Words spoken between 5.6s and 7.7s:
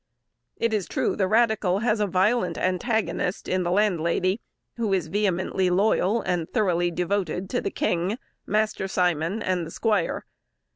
loyal, and thoroughly devoted to the